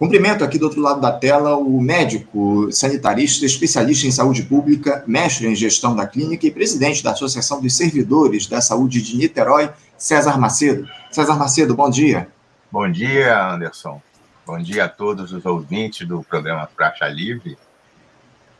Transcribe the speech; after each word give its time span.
Cumprimento 0.00 0.42
aqui 0.42 0.58
do 0.58 0.64
outro 0.64 0.80
lado 0.80 0.98
da 0.98 1.12
tela 1.12 1.58
o 1.58 1.78
médico 1.78 2.72
sanitarista, 2.72 3.44
especialista 3.44 4.06
em 4.06 4.10
saúde 4.10 4.44
pública, 4.44 5.04
mestre 5.06 5.46
em 5.46 5.54
gestão 5.54 5.94
da 5.94 6.06
clínica 6.06 6.46
e 6.46 6.50
presidente 6.50 7.04
da 7.04 7.10
Associação 7.10 7.60
dos 7.60 7.76
Servidores 7.76 8.46
da 8.46 8.62
Saúde 8.62 9.02
de 9.02 9.14
Niterói, 9.18 9.68
César 9.98 10.38
Macedo. 10.38 10.88
César 11.10 11.34
Macedo, 11.34 11.74
bom 11.74 11.90
dia. 11.90 12.28
Bom 12.72 12.90
dia, 12.90 13.52
Anderson. 13.52 14.00
Bom 14.46 14.58
dia 14.58 14.86
a 14.86 14.88
todos 14.88 15.34
os 15.34 15.44
ouvintes 15.44 16.08
do 16.08 16.22
programa 16.22 16.66
Praxa 16.74 17.06
Livre. 17.06 17.58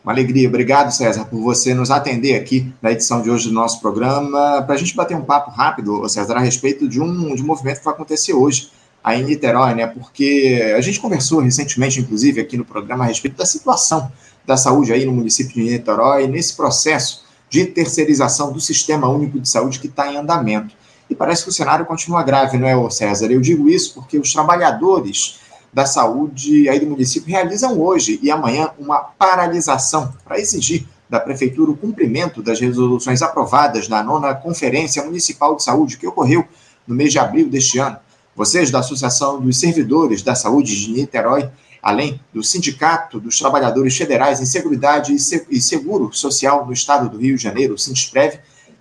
Uma 0.05 0.13
alegria. 0.13 0.47
Obrigado, 0.47 0.91
César, 0.91 1.25
por 1.25 1.41
você 1.41 1.73
nos 1.73 1.91
atender 1.91 2.39
aqui 2.39 2.71
na 2.83 2.93
edição 2.93 3.23
de 3.23 3.31
hoje 3.31 3.49
do 3.49 3.55
nosso 3.55 3.81
programa, 3.81 4.61
para 4.61 4.75
a 4.75 4.79
gente 4.79 4.95
bater 4.95 5.17
um 5.17 5.25
papo 5.25 5.51
rápido, 5.51 6.07
César, 6.07 6.37
a 6.37 6.41
respeito 6.41 6.87
de 6.87 7.01
um, 7.01 7.35
de 7.35 7.43
um 7.43 7.47
movimento 7.47 7.79
que 7.79 7.85
vai 7.87 7.95
acontecer 7.95 8.35
hoje 8.35 8.79
aí 9.03 9.21
em 9.21 9.25
Niterói, 9.25 9.75
né? 9.75 9.87
Porque 9.87 10.73
a 10.77 10.81
gente 10.81 11.01
conversou 11.01 11.41
recentemente, 11.41 12.01
inclusive, 12.01 12.41
aqui 12.41 12.57
no 12.57 12.65
programa 12.65 13.05
a 13.05 13.07
respeito 13.09 13.37
da 13.37 13.47
situação 13.47 14.11
da 14.47 14.57
saúde 14.57 14.93
aí 14.93 15.05
no 15.05 15.13
município 15.13 15.55
de 15.55 15.63
Niterói, 15.63 16.27
nesse 16.27 16.57
processo 16.57 17.25
de 17.49 17.67
terceirização 17.67 18.53
do 18.53 18.61
Sistema 18.61 19.09
Único 19.09 19.41
de 19.41 19.49
Saúde 19.49 19.81
que 19.81 19.87
está 19.87 20.11
em 20.13 20.17
andamento. 20.17 20.75
E 21.09 21.15
parece 21.15 21.43
que 21.43 21.49
o 21.49 21.53
cenário 21.53 21.85
continua 21.85 22.23
grave, 22.23 22.57
não 22.57 22.69
é, 22.69 22.91
César? 22.91 23.31
Eu 23.31 23.41
digo 23.41 23.69
isso 23.69 23.95
porque 23.95 24.17
os 24.17 24.33
trabalhadores 24.33 25.41
da 25.73 25.85
saúde 25.85 26.69
aí 26.69 26.79
do 26.81 26.87
município 26.87 27.29
realizam 27.31 27.81
hoje 27.81 28.19
e 28.23 28.31
amanhã 28.31 28.71
uma 28.79 28.99
paralisação 28.99 30.13
para 30.25 30.39
exigir 30.39 30.87
da 31.09 31.19
Prefeitura 31.19 31.73
o 31.73 31.77
cumprimento 31.77 32.41
das 32.41 32.61
resoluções 32.61 33.21
aprovadas 33.21 33.89
na 33.89 34.03
nona 34.03 34.33
Conferência 34.35 35.03
Municipal 35.03 35.57
de 35.57 35.65
Saúde, 35.65 35.97
que 35.97 36.07
ocorreu 36.07 36.45
no 36.87 36.95
mês 36.95 37.11
de 37.11 37.19
abril 37.19 37.49
deste 37.49 37.79
ano. 37.79 37.97
Vocês 38.35 38.71
da 38.71 38.79
Associação 38.79 39.41
dos 39.41 39.59
Servidores 39.59 40.23
da 40.23 40.35
Saúde 40.35 40.75
de 40.75 40.93
Niterói, 40.93 41.51
além 41.83 42.21
do 42.33 42.43
Sindicato 42.43 43.19
dos 43.19 43.39
Trabalhadores 43.39 43.97
Federais 43.97 44.41
em 44.41 44.47
Seguridade 44.47 45.15
e 45.15 45.61
Seguro 45.61 46.13
Social 46.13 46.65
no 46.65 46.73
Estado 46.73 47.09
do 47.09 47.19
Rio 47.19 47.37
de 47.37 47.43
Janeiro, 47.43 47.75
o 47.75 47.79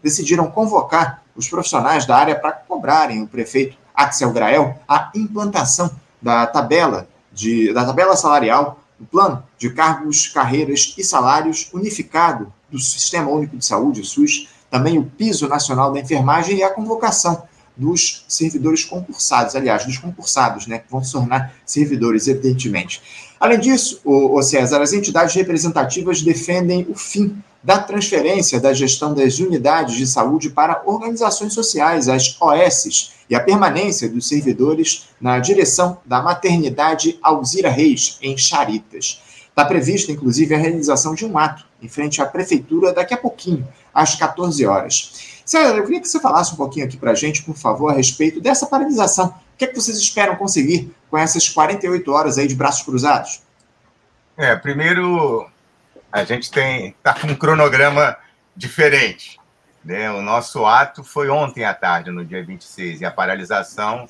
decidiram 0.01 0.49
convocar 0.49 1.23
os 1.35 1.47
profissionais 1.47 2.05
da 2.05 2.15
área 2.15 2.35
para 2.35 2.51
cobrarem 2.51 3.21
o 3.21 3.27
prefeito 3.27 3.77
Axel 3.93 4.31
Grael 4.31 4.77
a 4.87 5.11
implantação 5.15 5.91
da 6.21 6.45
tabela 6.45 7.07
de, 7.31 7.73
da 7.73 7.85
tabela 7.85 8.15
salarial 8.15 8.79
do 8.97 9.05
plano 9.05 9.43
de 9.57 9.69
cargos, 9.69 10.27
carreiras 10.27 10.93
e 10.97 11.03
salários 11.03 11.69
unificado 11.73 12.51
do 12.69 12.77
Sistema 12.77 13.29
Único 13.29 13.57
de 13.57 13.65
Saúde, 13.65 14.05
SUS, 14.05 14.49
também 14.69 14.97
o 14.97 15.05
piso 15.05 15.47
nacional 15.47 15.91
da 15.91 15.99
enfermagem 15.99 16.57
e 16.57 16.63
a 16.63 16.69
convocação 16.69 17.43
dos 17.79 18.25
servidores 18.27 18.83
concursados, 18.83 19.55
aliás, 19.55 19.85
dos 19.85 19.97
concursados, 19.97 20.67
né, 20.67 20.79
que 20.79 20.91
vão 20.91 21.03
se 21.03 21.13
tornar 21.13 21.53
servidores, 21.65 22.27
evidentemente. 22.27 23.01
Além 23.39 23.59
disso, 23.59 24.01
o, 24.03 24.41
César, 24.41 24.81
as 24.81 24.91
entidades 24.91 25.33
representativas 25.33 26.21
defendem 26.21 26.85
o 26.89 26.95
fim 26.95 27.41
da 27.63 27.79
transferência 27.79 28.59
da 28.59 28.73
gestão 28.73 29.13
das 29.13 29.39
unidades 29.39 29.95
de 29.95 30.05
saúde 30.05 30.49
para 30.49 30.81
organizações 30.85 31.53
sociais, 31.53 32.09
as 32.09 32.35
OSs, 32.41 33.11
e 33.29 33.35
a 33.35 33.39
permanência 33.39 34.09
dos 34.09 34.27
servidores 34.27 35.09
na 35.21 35.39
direção 35.39 35.99
da 36.05 36.21
maternidade 36.21 37.17
Alzira 37.21 37.69
Reis, 37.69 38.17
em 38.21 38.37
Charitas. 38.37 39.21
Está 39.49 39.63
prevista, 39.63 40.11
inclusive, 40.11 40.55
a 40.55 40.57
realização 40.57 41.13
de 41.13 41.25
um 41.25 41.37
ato 41.37 41.65
em 41.81 41.87
frente 41.87 42.21
à 42.21 42.25
prefeitura 42.25 42.91
daqui 42.91 43.13
a 43.13 43.17
pouquinho, 43.17 43.67
às 43.93 44.15
14 44.15 44.65
horas. 44.65 45.28
César, 45.49 45.77
eu 45.77 45.83
queria 45.83 45.99
que 45.99 46.07
você 46.07 46.19
falasse 46.19 46.53
um 46.53 46.57
pouquinho 46.57 46.85
aqui 46.85 46.95
para 46.95 47.09
a 47.09 47.15
gente, 47.15 47.41
por 47.41 47.55
favor, 47.55 47.89
a 47.89 47.95
respeito 47.95 48.39
dessa 48.39 48.67
paralisação. 48.67 49.29
O 49.29 49.57
que 49.57 49.65
é 49.65 49.67
que 49.67 49.73
vocês 49.73 49.97
esperam 49.97 50.35
conseguir 50.35 50.95
com 51.09 51.17
essas 51.17 51.49
48 51.49 52.11
horas 52.11 52.37
aí 52.37 52.47
de 52.47 52.53
braços 52.53 52.83
cruzados? 52.83 53.41
É, 54.37 54.55
primeiro, 54.55 55.49
a 56.11 56.23
gente 56.23 56.51
tem 56.51 56.95
tá 57.01 57.15
com 57.15 57.25
um 57.25 57.35
cronograma 57.35 58.15
diferente. 58.55 59.39
Né? 59.83 60.11
O 60.11 60.21
nosso 60.21 60.67
ato 60.67 61.03
foi 61.03 61.29
ontem 61.29 61.65
à 61.65 61.73
tarde, 61.73 62.11
no 62.11 62.23
dia 62.23 62.45
26, 62.45 63.01
e 63.01 63.05
a 63.05 63.09
paralisação 63.09 64.07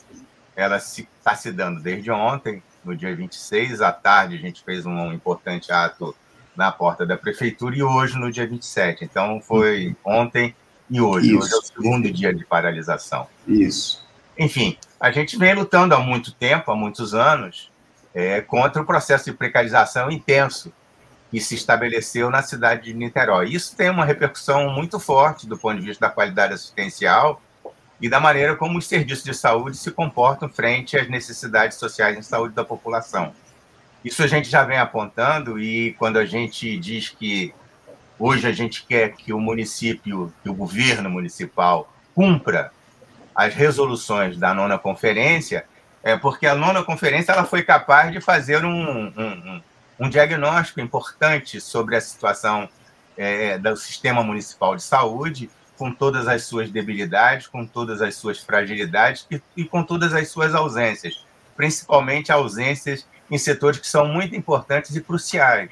ela 0.58 0.76
está 0.76 0.90
se, 0.90 1.08
tá 1.24 1.36
se 1.36 1.54
dando 1.54 1.80
desde 1.80 2.12
ontem, 2.12 2.62
no 2.84 2.94
dia 2.98 3.16
26 3.16 3.82
à 3.82 3.94
tarde, 3.94 4.36
a 4.36 4.40
gente 4.40 4.62
fez 4.62 4.86
um 4.86 5.14
importante 5.14 5.72
ato 5.72 6.14
na 6.54 6.70
porta 6.70 7.06
da 7.06 7.16
prefeitura 7.16 7.78
e 7.78 7.82
hoje, 7.82 8.20
no 8.20 8.30
dia 8.30 8.46
27. 8.46 9.06
Então, 9.06 9.40
foi 9.40 9.96
ontem 10.04 10.54
e 10.90 11.00
hoje. 11.00 11.36
Isso. 11.36 11.38
Hoje 11.38 11.54
é 11.54 11.58
o 11.58 11.62
segundo 11.62 12.12
dia 12.12 12.34
de 12.34 12.46
paralisação. 12.46 13.28
Isso. 13.48 14.06
Enfim, 14.38 14.78
a 15.00 15.12
gente 15.12 15.38
vem 15.38 15.54
lutando 15.54 15.94
há 15.94 16.00
muito 16.00 16.32
tempo, 16.34 16.72
há 16.72 16.76
muitos 16.76 17.14
anos, 17.14 17.72
é, 18.14 18.42
contra 18.42 18.82
o 18.82 18.86
processo 18.86 19.26
de 19.26 19.34
precarização 19.34 20.10
intenso 20.10 20.72
que 21.30 21.40
se 21.40 21.56
estabeleceu 21.56 22.30
na 22.30 22.42
cidade 22.42 22.86
de 22.86 22.94
Niterói. 22.94 23.50
Isso 23.50 23.76
tem 23.76 23.90
uma 23.90 24.06
repercussão 24.06 24.70
muito 24.72 25.00
forte 25.00 25.46
do 25.46 25.58
ponto 25.58 25.80
de 25.80 25.86
vista 25.86 26.08
da 26.08 26.12
qualidade 26.12 26.54
assistencial 26.54 27.42
e 28.02 28.10
da 28.10 28.20
maneira 28.20 28.56
como 28.56 28.78
os 28.80 28.88
serviços 28.88 29.24
de 29.24 29.34
saúde 29.34 29.78
se 29.78 29.92
comportam 29.92 30.50
frente 30.50 30.98
às 30.98 31.08
necessidades 31.08 31.78
sociais 31.78 32.18
em 32.18 32.22
saúde 32.22 32.56
da 32.56 32.64
população. 32.64 33.34
Isso 34.04 34.24
a 34.24 34.28
gente 34.28 34.50
já 34.50 34.64
vem 34.64 34.78
apontando 34.78 35.60
e 35.60 35.94
quando 36.00 36.18
a 36.18 36.26
gente 36.26 36.78
diz 36.78 37.10
que 37.10 37.54
Hoje 38.20 38.46
a 38.46 38.52
gente 38.52 38.86
quer 38.86 39.14
que 39.14 39.32
o 39.32 39.40
município, 39.40 40.34
que 40.44 40.50
o 40.50 40.54
governo 40.54 41.10
municipal 41.10 41.90
cumpra 42.14 42.70
as 43.34 43.54
resoluções 43.56 44.38
da 44.38 44.54
nona 44.54 44.78
conferência, 44.78 45.66
é 46.04 46.18
porque 46.18 46.46
a 46.46 46.54
nona 46.54 46.84
conferência 46.84 47.32
ela 47.32 47.46
foi 47.46 47.64
capaz 47.64 48.12
de 48.12 48.20
fazer 48.20 48.66
um, 48.66 49.08
um, 49.08 49.62
um 49.98 50.10
diagnóstico 50.10 50.82
importante 50.82 51.62
sobre 51.62 51.96
a 51.96 52.02
situação 52.02 52.68
é, 53.16 53.58
do 53.58 53.76
sistema 53.78 54.22
municipal 54.22 54.76
de 54.76 54.84
saúde, 54.84 55.50
com 55.78 55.94
todas 55.94 56.28
as 56.28 56.44
suas 56.44 56.70
debilidades, 56.70 57.48
com 57.48 57.66
todas 57.66 58.02
as 58.02 58.16
suas 58.16 58.40
fragilidades 58.40 59.26
e, 59.32 59.42
e 59.56 59.64
com 59.64 59.82
todas 59.82 60.14
as 60.14 60.28
suas 60.28 60.54
ausências, 60.54 61.26
principalmente 61.56 62.34
ausências 62.34 63.08
em 63.32 63.38
setores 63.38 63.80
que 63.80 63.88
são 63.88 64.06
muito 64.06 64.36
importantes 64.36 64.94
e 64.94 65.02
cruciais, 65.02 65.70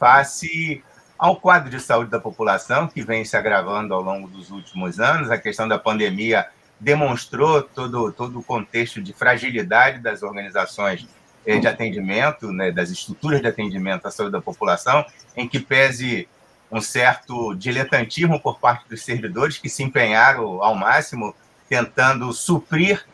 face 0.00 0.82
ao 1.18 1.36
quadro 1.36 1.70
de 1.70 1.80
saúde 1.80 2.10
da 2.10 2.20
população, 2.20 2.88
que 2.88 3.02
vem 3.02 3.24
se 3.24 3.36
agravando 3.36 3.94
ao 3.94 4.02
longo 4.02 4.28
dos 4.28 4.50
últimos 4.50 5.00
anos. 5.00 5.30
A 5.30 5.38
questão 5.38 5.66
da 5.66 5.78
pandemia 5.78 6.46
demonstrou 6.78 7.62
todo, 7.62 8.12
todo 8.12 8.38
o 8.38 8.42
contexto 8.42 9.02
de 9.02 9.12
fragilidade 9.12 9.98
das 10.00 10.22
organizações 10.22 11.06
eh, 11.46 11.58
de 11.58 11.66
atendimento, 11.66 12.52
né, 12.52 12.70
das 12.70 12.90
estruturas 12.90 13.40
de 13.40 13.48
atendimento 13.48 14.06
à 14.06 14.10
saúde 14.10 14.32
da 14.32 14.40
população, 14.40 15.04
em 15.34 15.48
que 15.48 15.58
pese 15.58 16.28
um 16.70 16.80
certo 16.80 17.54
diletantismo 17.54 18.40
por 18.40 18.58
parte 18.58 18.88
dos 18.88 19.02
servidores 19.02 19.56
que 19.56 19.68
se 19.68 19.82
empenharam 19.82 20.62
ao 20.62 20.74
máximo 20.74 21.34
tentando 21.68 22.32
suprir, 22.32 23.04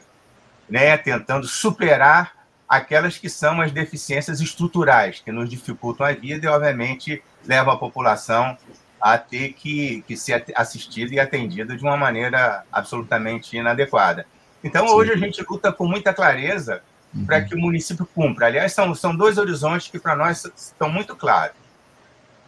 né, 0.68 0.96
tentando 0.96 1.46
superar 1.46 2.41
aquelas 2.72 3.18
que 3.18 3.28
são 3.28 3.60
as 3.60 3.70
deficiências 3.70 4.40
estruturais 4.40 5.20
que 5.20 5.30
nos 5.30 5.50
dificultam 5.50 6.06
a 6.06 6.12
vida 6.12 6.46
e, 6.46 6.48
obviamente, 6.48 7.22
levam 7.44 7.74
a 7.74 7.76
população 7.76 8.56
a 8.98 9.18
ter 9.18 9.52
que, 9.52 10.02
que 10.08 10.16
ser 10.16 10.42
assistida 10.54 11.14
e 11.14 11.20
atendida 11.20 11.76
de 11.76 11.82
uma 11.82 11.98
maneira 11.98 12.64
absolutamente 12.72 13.54
inadequada. 13.54 14.24
Então, 14.64 14.88
Sim. 14.88 14.94
hoje 14.94 15.12
a 15.12 15.16
gente 15.18 15.44
luta 15.46 15.70
com 15.70 15.86
muita 15.86 16.14
clareza 16.14 16.80
uhum. 17.14 17.26
para 17.26 17.42
que 17.42 17.54
o 17.54 17.58
município 17.58 18.06
cumpra. 18.06 18.46
Aliás, 18.46 18.72
são, 18.72 18.94
são 18.94 19.14
dois 19.14 19.36
horizontes 19.36 19.88
que 19.88 19.98
para 19.98 20.16
nós 20.16 20.42
estão 20.56 20.88
muito 20.88 21.14
claros. 21.14 21.56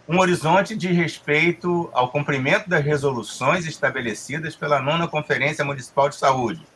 Um 0.08 0.18
horizonte 0.18 0.74
de 0.74 0.90
respeito 0.90 1.90
ao 1.92 2.08
cumprimento 2.10 2.66
das 2.66 2.82
resoluções 2.82 3.66
estabelecidas 3.66 4.56
pela 4.56 4.80
nona 4.80 5.06
Conferência 5.06 5.66
Municipal 5.66 6.08
de 6.08 6.16
Saúde, 6.16 6.66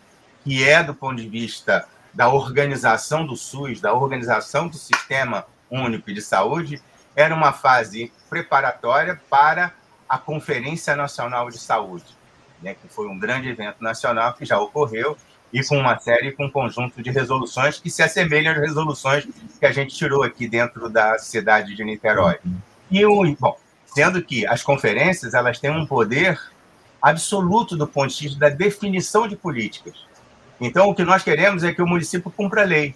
que 0.44 0.68
é, 0.68 0.82
do 0.82 0.94
ponto 0.94 1.16
de 1.16 1.26
vista 1.26 1.88
da 2.12 2.28
organização 2.28 3.26
do 3.26 3.36
SUS, 3.36 3.80
da 3.80 3.92
organização 3.92 4.68
do 4.68 4.76
Sistema 4.76 5.46
Único 5.70 6.12
de 6.12 6.22
Saúde, 6.22 6.80
era 7.14 7.34
uma 7.34 7.52
fase 7.52 8.12
preparatória 8.28 9.20
para 9.28 9.72
a 10.08 10.18
Conferência 10.18 10.96
Nacional 10.96 11.50
de 11.50 11.58
Saúde, 11.58 12.16
né, 12.62 12.74
que 12.74 12.88
foi 12.88 13.08
um 13.08 13.18
grande 13.18 13.48
evento 13.48 13.82
nacional 13.82 14.34
que 14.34 14.44
já 14.44 14.58
ocorreu 14.58 15.16
e 15.52 15.64
com 15.64 15.78
uma 15.78 15.98
série, 15.98 16.32
com 16.32 16.46
um 16.46 16.50
conjunto 16.50 17.02
de 17.02 17.10
resoluções 17.10 17.80
que 17.80 17.90
se 17.90 18.02
assemelham 18.02 18.52
às 18.52 18.58
resoluções 18.58 19.26
que 19.58 19.66
a 19.66 19.72
gente 19.72 19.94
tirou 19.94 20.22
aqui 20.22 20.46
dentro 20.46 20.88
da 20.88 21.18
cidade 21.18 21.74
de 21.74 21.84
Niterói. 21.84 22.38
E 22.90 23.04
o, 23.04 23.36
bom, 23.38 23.56
sendo 23.86 24.22
que 24.22 24.46
as 24.46 24.62
conferências 24.62 25.34
elas 25.34 25.58
têm 25.58 25.70
um 25.70 25.86
poder 25.86 26.38
absoluto 27.00 27.76
do 27.76 27.86
ponto 27.86 28.12
de 28.14 28.24
vista 28.24 28.38
da 28.38 28.48
definição 28.48 29.26
de 29.26 29.36
políticas. 29.36 29.94
Então, 30.60 30.88
o 30.88 30.94
que 30.94 31.04
nós 31.04 31.22
queremos 31.22 31.62
é 31.62 31.72
que 31.72 31.82
o 31.82 31.86
município 31.86 32.30
cumpra 32.30 32.62
a 32.62 32.64
lei, 32.64 32.94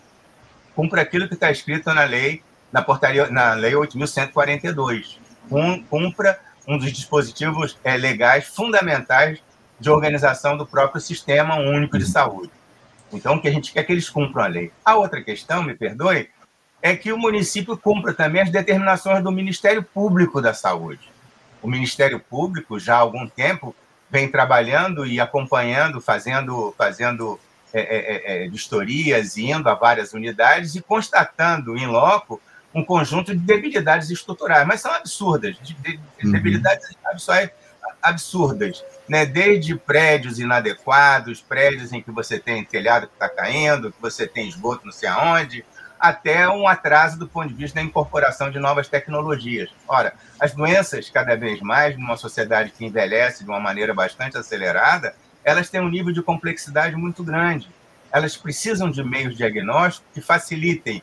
cumpra 0.75 1.03
aquilo 1.03 1.29
que 1.29 1.35
está 1.35 1.51
escrito 1.51 1.93
na 1.95 2.05
lei, 2.05 2.43
na 2.73 2.83
portaria, 2.83 3.29
na 3.31 3.55
lei 3.55 3.73
8.142, 3.73 5.19
cumpra 5.89 6.41
um 6.67 6.79
dos 6.79 6.93
dispositivos 6.93 7.79
é, 7.85 7.97
legais 7.97 8.47
fundamentais 8.47 9.41
de 9.79 9.91
organização 9.91 10.57
do 10.57 10.67
próprio 10.67 11.01
sistema 11.01 11.57
único 11.57 11.99
de 11.99 12.07
saúde. 12.07 12.51
Então, 13.13 13.35
o 13.35 13.41
que 13.41 13.49
a 13.49 13.53
gente 13.53 13.73
quer 13.73 13.81
é 13.81 13.83
que 13.83 13.93
eles 13.93 14.09
cumpram 14.09 14.45
a 14.45 14.47
lei. 14.47 14.73
A 14.85 14.97
outra 14.97 15.23
questão, 15.23 15.63
me 15.63 15.75
perdoe, 15.75 16.31
é 16.81 16.97
que 16.97 17.13
o 17.13 17.19
município 17.19 17.77
cumpra 17.77 18.15
também 18.15 18.43
as 18.43 18.51
determinações 18.51 19.23
do 19.23 19.31
Ministério 19.31 19.83
Público 19.83 20.41
da 20.41 20.55
Saúde. 20.55 21.11
O 21.61 21.69
Ministério 21.69 22.19
Público, 22.19 22.79
já 22.79 22.97
há 22.97 22.99
algum 22.99 23.29
tempo, 23.29 23.75
vem 24.11 24.29
trabalhando 24.29 25.07
e 25.07 25.21
acompanhando, 25.21 26.01
fazendo, 26.01 26.75
fazendo 26.77 27.39
é, 27.73 27.81
é, 27.81 28.43
é, 28.43 28.45
é 28.45 28.49
vistorias, 28.49 29.37
indo 29.37 29.69
a 29.69 29.75
várias 29.75 30.13
unidades 30.13 30.75
e 30.75 30.83
constatando 30.83 31.77
em 31.77 31.87
loco 31.87 32.41
um 32.75 32.85
conjunto 32.85 33.33
de 33.33 33.39
debilidades 33.39 34.11
estruturais, 34.11 34.67
mas 34.67 34.81
são 34.81 34.93
absurdas, 34.93 35.57
de, 35.63 35.75
de, 35.75 35.97
de 35.97 36.27
uhum. 36.27 36.33
debilidades 36.33 36.89
absurdas, 38.03 38.83
né? 39.09 39.27
desde 39.27 39.77
prédios 39.77 40.39
inadequados, 40.39 41.41
prédios 41.41 41.93
em 41.93 42.03
que 42.03 42.11
você 42.11 42.39
tem 42.39 42.65
telhado 42.65 43.07
que 43.07 43.13
está 43.13 43.29
caindo, 43.29 43.93
que 43.93 44.01
você 44.01 44.27
tem 44.27 44.49
esgoto 44.49 44.87
não 44.87 44.93
sei 44.93 45.09
aonde, 45.09 45.65
até 46.01 46.49
um 46.49 46.67
atraso 46.67 47.17
do 47.17 47.29
ponto 47.29 47.49
de 47.49 47.55
vista 47.55 47.77
da 47.77 47.87
incorporação 47.87 48.51
de 48.51 48.59
novas 48.59 48.89
tecnologias. 48.89 49.71
Ora, 49.87 50.15
as 50.41 50.53
doenças, 50.53 51.09
cada 51.09 51.37
vez 51.37 51.61
mais, 51.61 51.97
numa 51.97 52.17
sociedade 52.17 52.73
que 52.73 52.85
envelhece 52.85 53.45
de 53.45 53.51
uma 53.51 53.61
maneira 53.61 53.95
bastante 53.95 54.37
acelerada, 54.37 55.15
elas 55.45 55.69
têm 55.69 55.81
um 55.81 55.89
nível 55.89 56.13
de 56.13 56.23
complexidade 56.23 56.97
muito 56.97 57.23
grande. 57.25 57.69
Elas 58.11 58.37
precisam 58.37 58.91
de 58.91 59.03
meios 59.03 59.37
diagnósticos 59.37 60.07
que 60.15 60.21
facilitem 60.21 61.03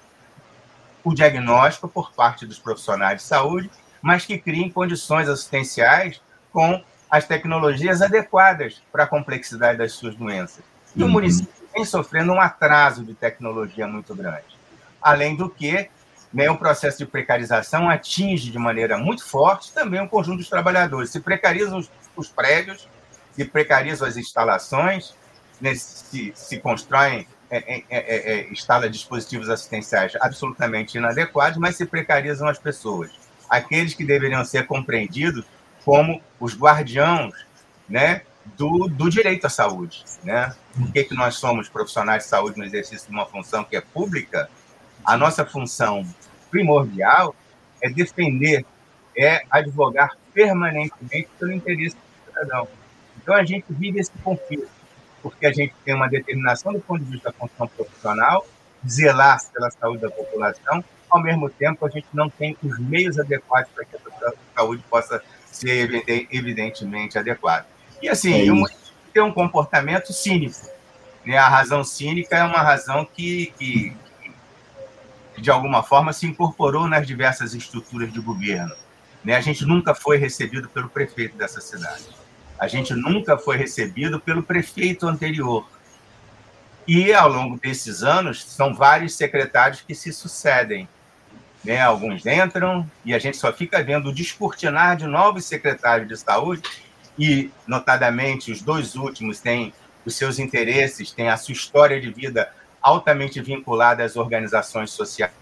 o 1.03 1.13
diagnóstico 1.13 1.87
por 1.87 2.11
parte 2.13 2.45
dos 2.45 2.59
profissionais 2.59 3.21
de 3.21 3.27
saúde, 3.27 3.69
mas 4.01 4.25
que 4.25 4.37
criem 4.37 4.69
condições 4.69 5.27
assistenciais 5.27 6.21
com 6.51 6.81
as 7.09 7.25
tecnologias 7.25 8.01
adequadas 8.01 8.81
para 8.91 9.03
a 9.03 9.07
complexidade 9.07 9.77
das 9.77 9.93
suas 9.93 10.15
doenças. 10.15 10.63
E 10.95 11.01
uhum. 11.01 11.09
o 11.09 11.11
município 11.11 11.53
vem 11.73 11.83
sofrendo 11.83 12.33
um 12.33 12.39
atraso 12.39 13.03
de 13.03 13.13
tecnologia 13.13 13.87
muito 13.87 14.13
grande. 14.13 14.57
Além 15.01 15.35
do 15.35 15.49
que, 15.49 15.89
né, 16.33 16.49
o 16.49 16.57
processo 16.57 16.99
de 16.99 17.05
precarização 17.05 17.89
atinge 17.89 18.51
de 18.51 18.59
maneira 18.59 18.97
muito 18.97 19.25
forte 19.25 19.73
também 19.73 20.01
o 20.01 20.07
conjunto 20.07 20.37
dos 20.37 20.49
trabalhadores. 20.49 21.09
Se 21.09 21.19
precarizam 21.19 21.79
os, 21.79 21.89
os 22.15 22.27
prédios, 22.27 22.87
se 23.33 23.45
precarizam 23.45 24.07
as 24.07 24.17
instalações, 24.17 25.13
né, 25.61 25.73
se, 25.75 26.31
se 26.35 26.59
constroem, 26.59 27.27
é, 27.51 27.57
é, 27.57 27.83
é, 27.89 28.33
é, 28.33 28.49
instala 28.51 28.89
dispositivos 28.89 29.49
assistenciais 29.49 30.15
absolutamente 30.21 30.97
inadequados, 30.97 31.57
mas 31.57 31.75
se 31.75 31.85
precarizam 31.85 32.47
as 32.47 32.59
pessoas. 32.59 33.11
Aqueles 33.49 33.95
que 33.95 34.05
deveriam 34.05 34.45
ser 34.45 34.67
compreendidos 34.67 35.43
como 35.83 36.21
os 36.39 36.55
guardiãos 36.55 37.33
né, 37.87 38.21
do, 38.57 38.87
do 38.87 39.09
direito 39.09 39.45
à 39.45 39.49
saúde. 39.49 40.03
Né? 40.23 40.53
Por 40.75 40.91
que, 40.91 41.05
que 41.05 41.15
nós 41.15 41.35
somos 41.35 41.67
profissionais 41.67 42.23
de 42.23 42.29
saúde 42.29 42.57
no 42.57 42.65
exercício 42.65 43.07
de 43.07 43.13
uma 43.13 43.25
função 43.25 43.63
que 43.63 43.75
é 43.75 43.81
pública? 43.81 44.49
A 45.03 45.17
nossa 45.17 45.45
função 45.45 46.05
primordial 46.51 47.35
é 47.81 47.89
defender, 47.89 48.65
é 49.17 49.43
advogar 49.49 50.15
permanentemente 50.33 51.29
pelo 51.39 51.51
interesse 51.51 51.95
do 51.95 52.31
cidadão. 52.31 52.67
Então, 53.29 53.37
a 53.37 53.45
gente 53.45 53.65
vive 53.69 53.99
esse 53.99 54.11
conflito, 54.23 54.67
porque 55.21 55.45
a 55.45 55.53
gente 55.53 55.71
tem 55.85 55.93
uma 55.93 56.09
determinação 56.09 56.73
do 56.73 56.79
ponto 56.79 57.03
de 57.03 57.11
vista 57.11 57.29
da 57.29 57.37
função 57.37 57.67
profissional, 57.67 58.43
zelar 58.89 59.39
pela 59.53 59.69
saúde 59.69 60.01
da 60.01 60.09
população, 60.09 60.83
ao 61.07 61.21
mesmo 61.21 61.47
tempo, 61.47 61.85
a 61.85 61.89
gente 61.91 62.07
não 62.11 62.27
tem 62.27 62.57
os 62.63 62.79
meios 62.79 63.19
adequados 63.19 63.69
para 63.75 63.85
que 63.85 63.95
a 63.95 64.33
saúde 64.55 64.83
possa 64.89 65.21
ser 65.45 66.03
evidentemente 66.31 67.19
adequado. 67.19 67.67
E 68.01 68.09
assim, 68.09 68.49
é 68.49 68.63
tem 69.13 69.21
um 69.21 69.31
comportamento 69.31 70.11
cínico. 70.11 70.67
Né? 71.23 71.37
A 71.37 71.47
razão 71.47 71.83
cínica 71.83 72.35
é 72.35 72.43
uma 72.43 72.63
razão 72.63 73.05
que, 73.05 73.53
que, 73.59 73.95
que, 75.35 75.39
de 75.39 75.51
alguma 75.51 75.83
forma, 75.83 76.13
se 76.13 76.25
incorporou 76.25 76.87
nas 76.87 77.05
diversas 77.05 77.53
estruturas 77.53 78.11
de 78.11 78.19
governo. 78.19 78.73
Né? 79.23 79.35
A 79.35 79.41
gente 79.41 79.63
nunca 79.65 79.93
foi 79.93 80.17
recebido 80.17 80.67
pelo 80.67 80.89
prefeito 80.89 81.37
dessa 81.37 81.61
cidade. 81.61 82.17
A 82.59 82.67
gente 82.67 82.93
nunca 82.93 83.37
foi 83.37 83.57
recebido 83.57 84.19
pelo 84.19 84.43
prefeito 84.43 85.07
anterior. 85.07 85.67
E, 86.87 87.13
ao 87.13 87.29
longo 87.29 87.57
desses 87.57 88.03
anos, 88.03 88.43
são 88.43 88.73
vários 88.73 89.15
secretários 89.15 89.81
que 89.81 89.95
se 89.95 90.11
sucedem 90.11 90.87
né? 91.63 91.81
Alguns 91.81 92.25
entram 92.25 92.89
e 93.03 93.13
a 93.13 93.19
gente 93.19 93.37
só 93.37 93.51
fica 93.51 93.83
vendo 93.83 94.09
o 94.09 94.13
descortinar 94.13 94.97
de 94.97 95.05
novos 95.05 95.45
secretários 95.45 96.07
de 96.07 96.17
saúde 96.17 96.63
e, 97.17 97.51
notadamente, 97.67 98.51
os 98.51 98.61
dois 98.61 98.95
últimos 98.95 99.39
têm 99.39 99.73
os 100.05 100.15
seus 100.15 100.39
interesses, 100.39 101.11
têm 101.11 101.29
a 101.29 101.37
sua 101.37 101.53
história 101.53 101.99
de 101.99 102.09
vida 102.11 102.51
altamente 102.81 103.41
vinculada 103.41 104.03
às 104.03 104.15
organizações 104.15 104.91
sociais, 104.91 105.33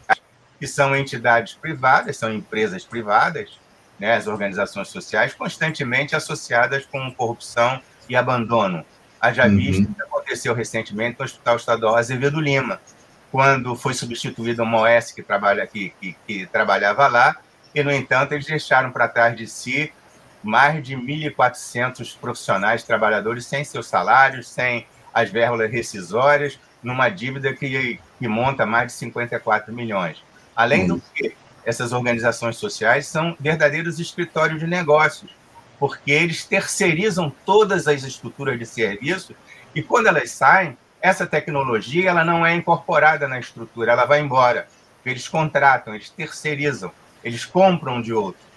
que 0.60 0.66
são 0.66 0.96
entidades 0.96 1.54
privadas, 1.54 2.18
são 2.18 2.34
empresas 2.34 2.84
privadas, 2.84 3.60
né, 4.00 4.16
as 4.16 4.28
organizações 4.28 4.90
sociais, 4.90 5.34
constantemente 5.34 6.16
associadas 6.16 6.86
com 6.86 7.12
corrupção 7.14 7.82
e 8.10 8.16
abandono. 8.16 8.86
Haja 9.20 9.46
uhum. 9.46 9.56
visto 9.56 9.90
o 9.90 9.94
que 9.94 10.02
aconteceu 10.02 10.54
recentemente 10.54 11.18
no 11.20 11.26
Hospital 11.26 11.56
Estadual 11.56 11.96
Azevedo 11.96 12.40
Lima, 12.40 12.80
quando 13.32 13.76
foi 13.76 13.94
substituída 13.94 14.64
uma 14.64 14.82
OS 14.82 15.12
que, 15.12 15.22
trabalha, 15.22 15.66
que, 15.68 15.94
que, 16.00 16.16
que 16.26 16.46
trabalhava 16.46 17.08
lá, 17.08 17.36
e, 17.74 17.84
no 17.84 17.92
entanto, 17.92 18.34
eles 18.34 18.46
deixaram 18.46 18.92
para 18.92 19.08
trás 19.08 19.36
de 19.36 19.48
si 19.48 19.92
mais 20.44 20.84
de 20.84 20.96
1.400 20.96 22.18
profissionais, 22.20 22.84
trabalhadores, 22.84 23.46
sem 23.46 23.64
seus 23.64 23.88
salários, 23.88 24.50
sem 24.50 24.88
as 25.14 25.30
verbas 25.30 25.70
rescisórias, 25.72 26.60
numa 26.82 27.10
dívida 27.10 27.54
que, 27.54 28.00
que 28.20 28.28
monta 28.28 28.66
mais 28.66 28.88
de 28.88 28.94
54 28.94 29.74
milhões. 29.74 30.24
Além 30.56 30.88
do 30.88 31.02
que, 31.14 31.36
essas 31.68 31.92
organizações 31.92 32.56
sociais 32.56 33.08
são 33.08 33.36
verdadeiros 33.38 34.00
escritórios 34.00 34.58
de 34.58 34.66
negócios, 34.66 35.30
porque 35.78 36.14
eles 36.14 36.46
terceirizam 36.46 37.30
todas 37.46 37.90
as 37.90 38.04
estruturas 38.04 38.58
de 38.58 38.66
serviço 38.66 39.36
e, 39.76 39.84
quando 39.84 40.08
elas 40.08 40.32
saem, 40.32 40.78
essa 41.02 41.28
tecnologia 41.28 42.10
ela 42.10 42.24
não 42.24 42.46
é 42.46 42.56
incorporada 42.56 43.28
na 43.28 43.38
estrutura, 43.38 43.92
ela 43.92 44.06
vai 44.06 44.22
embora. 44.22 44.66
Eles 45.06 45.28
contratam, 45.28 45.94
eles 45.94 46.10
terceirizam, 46.10 46.90
eles 47.22 47.44
compram 47.44 48.02
de 48.02 48.14
outro. 48.14 48.48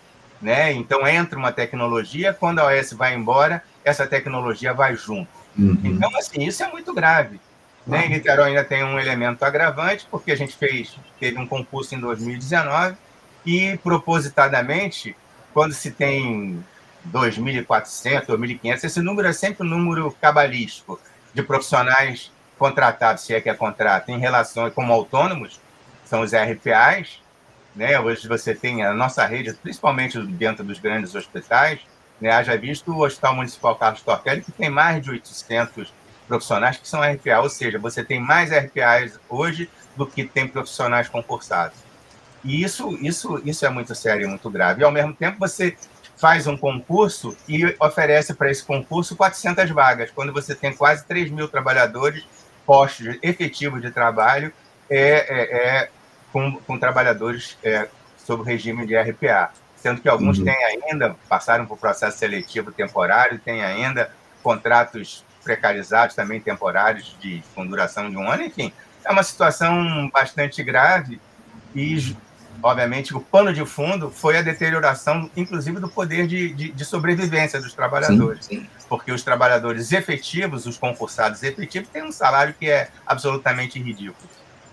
Né? 0.41 0.73
Então 0.73 1.05
entra 1.05 1.37
uma 1.37 1.51
tecnologia, 1.51 2.33
quando 2.33 2.61
a 2.61 2.67
OS 2.69 2.93
vai 2.93 3.17
embora, 3.17 3.61
essa 3.85 4.07
tecnologia 4.07 4.73
vai 4.73 4.95
junto. 4.95 5.29
Uhum. 5.59 5.81
Então, 5.83 6.17
assim, 6.17 6.45
isso 6.45 6.63
é 6.63 6.71
muito 6.71 6.95
grave. 6.95 7.41
Né? 7.87 8.07
Em 8.07 8.11
Niterói 8.11 8.51
ainda 8.51 8.65
tem 8.65 8.85
um 8.85 8.99
elemento 8.99 9.43
agravante, 9.43 10.07
porque 10.11 10.33
a 10.33 10.37
gente 10.37 10.57
fez, 10.57 10.97
teve 11.19 11.39
um 11.39 11.47
concurso 11.47 11.95
em 11.95 12.01
2019 12.01 12.97
e, 13.45 13.77
propositadamente, 13.79 15.17
quando 15.53 15.73
se 15.73 15.91
tem 15.91 16.65
2.400, 17.09 18.27
2.500, 18.27 18.85
esse 18.85 19.01
número 19.01 19.29
é 19.29 19.33
sempre 19.33 19.67
um 19.67 19.71
número 19.71 20.11
cabalístico 20.21 21.01
de 21.33 21.43
profissionais 21.43 22.31
contratados, 22.59 23.25
se 23.25 23.35
é 23.35 23.41
que 23.41 23.49
é 23.49 23.55
contrato, 23.55 24.11
em 24.11 24.19
relação 24.19 24.71
como 24.71 24.93
autônomos, 24.93 25.59
são 26.05 26.21
os 26.21 26.33
RPAs. 26.33 27.23
Né? 27.75 27.99
Hoje 27.99 28.29
você 28.29 28.55
tem 28.55 28.85
a 28.85 28.93
nossa 28.93 29.25
rede, 29.25 29.55
principalmente 29.55 30.21
dentro 30.21 30.63
dos 30.63 30.79
grandes 30.79 31.15
hospitais, 31.15 31.81
né? 32.21 32.31
haja 32.31 32.57
visto 32.59 32.93
o 32.93 33.05
Hospital 33.05 33.37
Municipal 33.37 33.77
Carlos 33.77 34.03
Tortelli, 34.03 34.43
que 34.43 34.53
tem 34.53 34.69
mais 34.69 35.03
de 35.03 35.11
800 35.11 35.93
profissionais 36.31 36.77
que 36.77 36.89
são 36.89 37.01
RPA, 37.03 37.41
ou 37.41 37.51
seja, 37.51 37.77
você 37.77 38.05
tem 38.05 38.21
mais 38.21 38.51
RPAs 38.53 39.19
hoje 39.29 39.69
do 39.97 40.07
que 40.07 40.25
tem 40.25 40.47
profissionais 40.47 41.09
concursados. 41.09 41.77
E 42.45 42.63
isso, 42.63 42.97
isso, 43.03 43.43
isso 43.45 43.67
é 43.67 43.69
muito 43.69 43.93
sério 43.97 44.27
e 44.27 44.29
muito 44.29 44.49
grave. 44.49 44.81
E, 44.81 44.85
ao 44.85 44.93
mesmo 44.93 45.13
tempo, 45.13 45.41
você 45.41 45.77
faz 46.17 46.47
um 46.47 46.57
concurso 46.57 47.37
e 47.49 47.75
oferece 47.81 48.33
para 48.33 48.49
esse 48.49 48.63
concurso 48.63 49.17
400 49.17 49.69
vagas, 49.71 50.11
quando 50.13 50.33
você 50.33 50.55
tem 50.55 50.73
quase 50.73 51.05
3 51.05 51.31
mil 51.31 51.49
trabalhadores 51.49 52.25
postos 52.65 53.19
efetivos 53.23 53.83
de 53.83 53.91
trabalho 53.91 54.53
é, 54.89 55.01
é, 55.01 55.67
é 55.83 55.91
com, 56.33 56.61
com, 56.61 56.79
trabalhadores 56.79 57.59
é, 57.65 57.89
sob 58.17 58.43
o 58.43 58.45
regime 58.45 58.87
de 58.87 58.97
RPA, 58.97 59.51
sendo 59.75 60.01
que 60.01 60.09
alguns 60.09 60.39
uhum. 60.39 60.45
têm 60.45 60.65
ainda, 60.65 61.17
passaram 61.29 61.67
por 61.67 61.77
processo 61.77 62.19
seletivo 62.19 62.71
temporário, 62.71 63.41
têm 63.41 63.65
ainda 63.65 64.15
contratos 64.43 65.25
precarizados 65.43 66.15
também 66.15 66.41
temporários 66.41 67.17
de, 67.21 67.43
com 67.55 67.67
duração 67.67 68.11
de 68.11 68.17
um 68.17 68.31
ano, 68.31 68.43
enfim, 68.43 68.73
é 69.05 69.11
uma 69.11 69.23
situação 69.23 70.11
bastante 70.13 70.63
grave 70.63 71.21
e 71.75 72.15
obviamente, 72.63 73.17
o 73.17 73.21
pano 73.21 73.53
de 73.53 73.65
fundo 73.65 74.11
foi 74.11 74.37
a 74.37 74.43
deterioração, 74.43 75.31
inclusive, 75.37 75.81
do 75.81 75.89
poder 75.89 76.27
de, 76.27 76.53
de, 76.53 76.73
de 76.73 76.85
sobrevivência 76.85 77.61
dos 77.61 77.73
trabalhadores. 77.73 78.47
Sim, 78.47 78.61
sim. 78.61 78.67
Porque 78.89 79.13
os 79.13 79.23
trabalhadores 79.23 79.93
efetivos, 79.93 80.67
os 80.67 80.77
concursados 80.77 81.43
efetivos, 81.43 81.89
têm 81.89 82.05
um 82.05 82.13
salário 82.13 82.55
que 82.59 82.69
é 82.69 82.89
absolutamente 83.07 83.81
ridículo. 83.81 84.29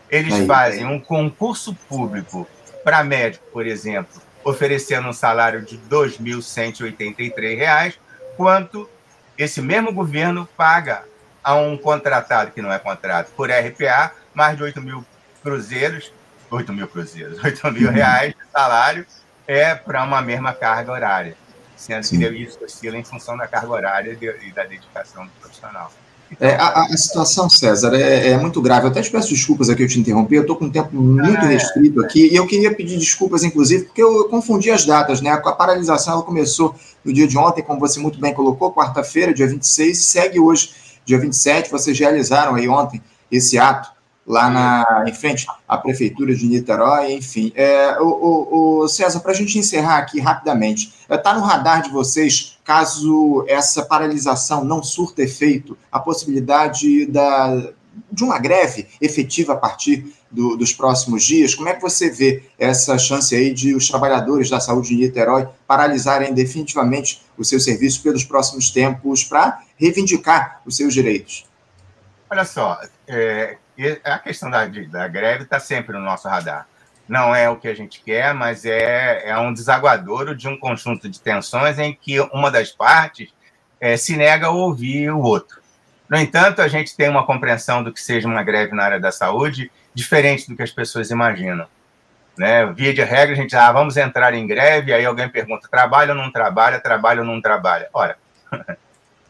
Eles 0.10 0.34
aí, 0.34 0.46
fazem 0.46 0.86
aí. 0.86 0.94
um 0.94 1.00
concurso 1.00 1.74
público 1.88 2.48
para 2.84 3.04
médico, 3.04 3.46
por 3.52 3.66
exemplo, 3.66 4.22
oferecendo 4.44 5.10
um 5.10 5.14
salário 5.14 5.62
de 5.62 5.76
R$ 5.76 5.82
2.183, 5.90 7.96
quanto 8.36 8.90
esse 9.38 9.62
mesmo 9.62 9.92
governo 9.92 10.48
paga 10.58 11.04
a 11.44 11.56
um 11.56 11.78
contratado, 11.78 12.52
que 12.52 12.62
não 12.62 12.72
é 12.72 12.80
contrato, 12.80 13.32
por 13.36 13.50
RPA, 13.50 14.12
mais 14.34 14.58
de 14.58 14.64
8 14.64 14.82
mil 14.82 15.06
cruzeiros 15.42 16.12
8 16.50 16.74
mil 16.74 16.88
cruzeiros, 16.88 17.38
8 17.44 17.72
mil 17.72 17.92
reais 17.92 18.34
de 18.34 18.52
salário 18.52 19.06
é 19.46 19.76
para 19.76 20.04
uma 20.04 20.22
mesma 20.22 20.54
carga 20.54 20.92
horária, 20.92 21.36
sendo 21.76 22.04
Sim. 22.04 22.20
que 22.20 22.28
isso 22.30 22.64
oscila 22.64 22.98
em 22.98 23.04
função 23.04 23.38
da 23.38 23.48
carga 23.48 23.70
horária 23.70 24.18
e 24.22 24.52
da 24.52 24.64
dedicação 24.64 25.26
do 25.26 25.32
profissional. 25.40 25.92
É, 26.40 26.56
a, 26.56 26.84
a, 26.84 26.98
situação, 26.98 27.50
César, 27.50 27.94
é, 27.94 28.30
é, 28.30 28.38
muito 28.38 28.62
grave. 28.62 28.86
Eu 28.86 28.92
até 28.92 29.02
te 29.02 29.10
peço 29.10 29.30
desculpas 29.30 29.70
aqui, 29.70 29.84
eu 29.84 29.88
te 29.88 30.00
interrompi, 30.00 30.36
eu 30.36 30.42
estou 30.42 30.56
com 30.56 30.66
um 30.66 30.70
tempo 30.70 30.96
muito 30.96 31.38
ah, 31.38 31.48
restrito 31.48 32.02
aqui, 32.02 32.28
e 32.28 32.36
eu 32.36 32.46
queria 32.46 32.74
pedir 32.74 32.98
desculpas, 32.98 33.44
inclusive, 33.44 33.86
porque 33.86 34.02
eu, 34.02 34.16
eu 34.18 34.30
confundi 34.30 34.70
as 34.70 34.86
datas, 34.86 35.22
né? 35.22 35.30
A, 35.30 35.36
a 35.36 35.52
paralisação 35.54 36.14
ela 36.14 36.24
começou 36.24 36.76
no 37.04 37.14
dia 37.14 37.28
de 37.28 37.38
ontem, 37.38 37.62
como 37.62 37.80
você 37.80 38.00
muito 38.00 38.20
bem 38.20 38.34
colocou, 38.34 38.74
quarta-feira, 38.74 39.34
dia 39.34 39.48
26, 39.48 39.98
segue 39.98 40.40
hoje, 40.40 40.72
dia 41.06 41.18
27. 41.18 41.72
Vocês 41.72 41.98
realizaram 41.98 42.56
aí 42.56 42.68
ontem 42.68 43.02
esse 43.32 43.58
ato 43.58 43.97
lá 44.28 44.50
na, 44.50 45.06
em 45.08 45.14
frente 45.14 45.48
à 45.66 45.78
Prefeitura 45.78 46.36
de 46.36 46.46
Niterói, 46.46 47.14
enfim. 47.14 47.54
É, 47.56 47.98
o, 48.02 48.06
o, 48.06 48.80
o 48.80 48.88
César, 48.90 49.22
para 49.22 49.32
a 49.32 49.36
gente 49.36 49.58
encerrar 49.58 50.00
aqui 50.00 50.20
rapidamente, 50.20 50.94
está 51.10 51.32
é, 51.32 51.34
no 51.36 51.42
radar 51.42 51.82
de 51.82 51.90
vocês, 51.90 52.58
caso 52.66 53.46
essa 53.48 53.86
paralisação 53.86 54.66
não 54.66 54.84
surta 54.84 55.22
efeito, 55.24 55.78
a 55.90 55.98
possibilidade 55.98 57.06
da, 57.06 57.72
de 58.12 58.24
uma 58.24 58.38
greve 58.38 58.88
efetiva 59.00 59.54
a 59.54 59.58
partir 59.58 60.14
do, 60.30 60.58
dos 60.58 60.74
próximos 60.74 61.24
dias? 61.24 61.56
Como 61.56 61.70
é 61.70 61.74
que 61.74 61.82
você 61.82 62.10
vê 62.10 62.44
essa 62.60 62.98
chance 62.98 63.34
aí 63.34 63.54
de 63.54 63.74
os 63.74 63.88
trabalhadores 63.88 64.50
da 64.50 64.60
saúde 64.60 64.90
de 64.90 64.96
Niterói 64.96 65.48
paralisarem 65.66 66.34
definitivamente 66.34 67.22
o 67.38 67.46
seu 67.46 67.62
serviço 67.62 68.04
pelos 68.04 68.26
próximos 68.26 68.70
tempos 68.72 69.24
para 69.24 69.62
reivindicar 69.78 70.62
os 70.66 70.76
seus 70.76 70.94
direitos? 70.94 71.46
Olha 72.30 72.44
só, 72.44 72.78
é, 73.08 73.56
a 74.04 74.20
questão 74.20 74.50
da, 74.50 74.66
da 74.66 75.08
greve 75.08 75.44
está 75.44 75.60
sempre 75.60 75.94
no 75.94 76.04
nosso 76.04 76.28
radar. 76.28 76.68
Não 77.08 77.34
é 77.34 77.50
o 77.50 77.56
que 77.56 77.68
a 77.68 77.74
gente 77.74 78.02
quer, 78.04 78.34
mas 78.34 78.66
é, 78.66 79.30
é 79.30 79.38
um 79.38 79.54
desaguadouro 79.54 80.36
de 80.36 80.48
um 80.48 80.58
conjunto 80.58 81.08
de 81.08 81.22
tensões 81.22 81.80
em 81.80 81.94
que 81.94 82.20
uma 82.20 82.52
das 82.52 82.72
partes 82.72 83.30
é, 83.80 83.96
se 83.96 84.18
nega 84.18 84.48
a 84.48 84.52
ouvir 84.52 85.10
o 85.12 85.20
outro. 85.20 85.62
No 86.10 86.18
entanto, 86.18 86.62
a 86.62 86.68
gente 86.68 86.96
tem 86.96 87.10
uma 87.10 87.26
compreensão 87.26 87.84
do 87.84 87.94
que 87.94 88.02
seja 88.02 88.28
uma 88.28 88.44
greve 88.44 88.76
na 88.76 88.84
área 88.84 89.00
da 89.00 89.12
saúde 89.12 89.72
diferente 89.94 90.48
do 90.50 90.56
que 90.56 90.64
as 90.64 90.72
pessoas 90.72 91.10
imaginam. 91.10 91.68
Né? 92.38 92.66
Via 92.68 92.94
de 92.94 93.04
regra, 93.04 93.34
a 93.34 93.38
gente 93.38 93.56
ah, 93.56 93.72
vamos 93.72 93.98
entrar 93.98 94.34
em 94.34 94.46
greve, 94.46 94.94
aí 94.94 95.06
alguém 95.06 95.28
pergunta: 95.28 95.68
trabalha 95.70 96.12
ou 96.12 96.18
não 96.18 96.32
trabalha, 96.32 96.80
trabalha 96.80 97.22
ou 97.22 97.26
não 97.26 97.42
trabalha? 97.42 97.90
Ora, 97.94 98.18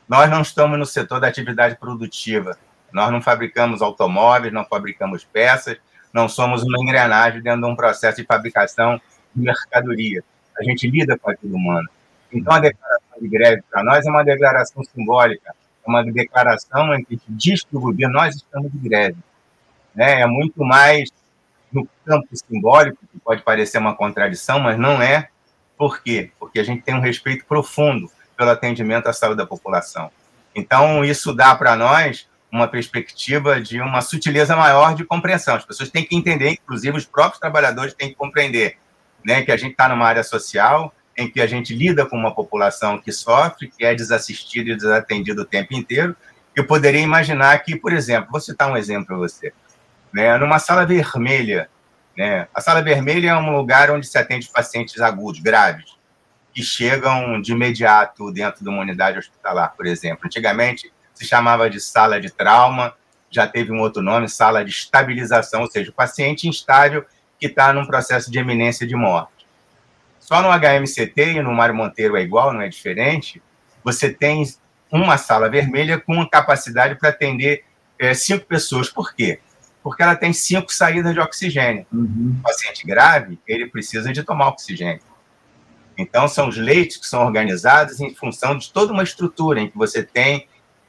nós 0.07 0.29
não 0.29 0.41
estamos 0.41 0.77
no 0.77 0.85
setor 0.85 1.19
da 1.19 1.27
atividade 1.27 1.75
produtiva. 1.77 2.57
Nós 2.91 3.11
não 3.11 3.21
fabricamos 3.21 3.81
automóveis, 3.81 4.53
não 4.53 4.65
fabricamos 4.65 5.23
peças, 5.23 5.77
não 6.13 6.27
somos 6.27 6.63
uma 6.63 6.79
engrenagem 6.81 7.41
dentro 7.41 7.61
de 7.61 7.67
um 7.67 7.75
processo 7.75 8.21
de 8.21 8.25
fabricação 8.25 8.99
de 9.35 9.43
mercadoria. 9.43 10.23
A 10.59 10.63
gente 10.63 10.89
lida 10.89 11.17
com 11.17 11.29
aquilo 11.29 11.55
humano. 11.55 11.87
Então, 12.31 12.53
a 12.53 12.59
declaração 12.59 13.21
de 13.21 13.27
greve 13.27 13.63
para 13.69 13.83
nós 13.83 14.05
é 14.05 14.09
uma 14.09 14.23
declaração 14.23 14.83
simbólica, 14.83 15.53
é 15.85 15.89
uma 15.89 16.03
declaração 16.03 16.93
em 16.95 17.03
que 17.03 17.19
diz 17.27 17.63
para 17.63 17.77
o 17.77 17.81
governo: 17.81 18.13
nós 18.13 18.35
estamos 18.35 18.71
de 18.71 18.79
greve. 18.79 19.17
Né? 19.95 20.21
É 20.21 20.25
muito 20.25 20.63
mais 20.63 21.09
no 21.71 21.87
campo 22.05 22.27
simbólico, 22.33 22.97
que 23.11 23.19
pode 23.19 23.41
parecer 23.43 23.77
uma 23.77 23.95
contradição, 23.95 24.59
mas 24.59 24.77
não 24.77 25.01
é. 25.01 25.29
Por 25.77 26.01
quê? 26.01 26.31
Porque 26.39 26.59
a 26.59 26.63
gente 26.63 26.81
tem 26.81 26.95
um 26.95 27.01
respeito 27.01 27.45
profundo 27.45 28.09
pelo 28.35 28.49
atendimento 28.49 29.07
à 29.07 29.13
saúde 29.13 29.37
da 29.37 29.45
população. 29.45 30.09
Então, 30.55 31.05
isso 31.05 31.33
dá 31.33 31.55
para 31.55 31.75
nós 31.75 32.26
uma 32.51 32.67
perspectiva 32.67 33.59
de 33.59 33.79
uma 33.81 34.01
sutileza 34.01 34.55
maior 34.55 34.95
de 34.95 35.03
compreensão. 35.03 35.55
As 35.55 35.65
pessoas 35.65 35.89
têm 35.89 36.03
que 36.03 36.15
entender, 36.15 36.51
inclusive 36.51 36.97
os 36.97 37.05
próprios 37.05 37.39
trabalhadores 37.39 37.93
têm 37.93 38.09
que 38.09 38.15
compreender 38.15 38.77
né, 39.25 39.41
que 39.43 39.51
a 39.51 39.57
gente 39.57 39.71
está 39.71 39.89
numa 39.89 40.05
área 40.05 40.23
social 40.23 40.93
em 41.17 41.29
que 41.29 41.41
a 41.41 41.47
gente 41.47 41.75
lida 41.75 42.05
com 42.05 42.15
uma 42.15 42.33
população 42.33 42.97
que 42.97 43.11
sofre, 43.11 43.67
que 43.67 43.83
é 43.83 43.93
desassistida 43.93 44.71
e 44.71 44.75
desatendida 44.75 45.41
o 45.41 45.45
tempo 45.45 45.73
inteiro. 45.73 46.15
Eu 46.55 46.65
poderia 46.65 47.01
imaginar 47.01 47.57
que, 47.59 47.75
por 47.75 47.91
exemplo, 47.91 48.31
vou 48.31 48.39
citar 48.39 48.71
um 48.71 48.77
exemplo 48.77 49.07
para 49.07 49.17
você. 49.17 49.51
Né, 50.13 50.37
numa 50.37 50.59
sala 50.59 50.85
vermelha, 50.85 51.69
né, 52.15 52.47
a 52.53 52.61
sala 52.61 52.81
vermelha 52.81 53.31
é 53.31 53.35
um 53.35 53.55
lugar 53.55 53.91
onde 53.91 54.07
se 54.07 54.17
atende 54.17 54.47
pacientes 54.47 55.01
agudos, 55.01 55.41
graves, 55.41 55.97
que 56.53 56.63
chegam 56.63 57.41
de 57.41 57.51
imediato 57.51 58.31
dentro 58.31 58.63
de 58.63 58.69
uma 58.69 58.81
unidade 58.81 59.19
hospitalar, 59.19 59.73
por 59.75 59.85
exemplo. 59.85 60.25
Antigamente, 60.25 60.91
se 61.17 61.25
chamava 61.25 61.67
de 61.67 61.79
sala 61.81 62.21
de 62.21 62.29
trauma, 62.29 62.93
já 63.31 63.47
teve 63.47 63.71
um 63.71 63.79
outro 63.79 64.03
nome, 64.03 64.29
sala 64.29 64.63
de 64.63 64.69
estabilização, 64.69 65.61
ou 65.61 65.71
seja, 65.71 65.89
o 65.89 65.93
paciente 65.93 66.47
instável 66.47 67.03
que 67.39 67.47
está 67.47 67.73
num 67.73 67.85
processo 67.85 68.29
de 68.31 68.37
eminência 68.37 68.85
de 68.85 68.95
morte. 68.95 69.47
Só 70.19 70.41
no 70.43 70.49
HMCT 70.49 71.37
e 71.37 71.41
no 71.41 71.51
Mário 71.53 71.73
Monteiro 71.73 72.15
é 72.15 72.21
igual, 72.21 72.53
não 72.53 72.61
é 72.61 72.69
diferente. 72.69 73.41
Você 73.83 74.13
tem 74.13 74.43
uma 74.91 75.17
sala 75.17 75.49
vermelha 75.49 75.99
com 75.99 76.23
capacidade 76.27 76.95
para 76.95 77.09
atender 77.09 77.63
é, 77.97 78.13
cinco 78.13 78.45
pessoas. 78.45 78.89
Por 78.89 79.15
quê? 79.15 79.39
Porque 79.81 80.03
ela 80.03 80.15
tem 80.15 80.33
cinco 80.33 80.71
saídas 80.71 81.13
de 81.13 81.19
oxigênio. 81.19 81.85
Uhum. 81.91 82.35
O 82.39 82.43
paciente 82.43 82.85
grave, 82.85 83.39
ele 83.47 83.67
precisa 83.67 84.13
de 84.13 84.21
tomar 84.21 84.49
oxigênio. 84.49 85.01
Então, 85.97 86.27
são 86.27 86.47
os 86.47 86.57
leitos 86.57 86.97
que 86.97 87.07
são 87.07 87.25
organizados 87.25 87.99
em 87.99 88.13
função 88.13 88.55
de 88.55 88.71
toda 88.71 88.93
uma 88.93 89.03
estrutura 89.03 89.59
em 89.59 89.69
que 89.69 89.77
você 89.77 90.03
tem 90.03 90.47